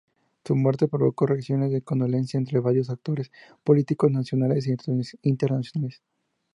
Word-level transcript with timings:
Su 0.43 0.55
muerte 0.55 0.87
provocó 0.87 1.27
reacciones 1.27 1.71
de 1.71 1.83
condolencia 1.83 2.39
entre 2.39 2.59
varios 2.59 2.89
actores 2.89 3.29
políticos 3.63 4.09
nacionales 4.11 4.65
e 4.67 4.75
internacionales. 5.21 6.01